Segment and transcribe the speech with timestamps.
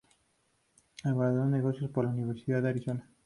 [1.03, 3.07] Se graduó en negocios por la Universidad de Arizona.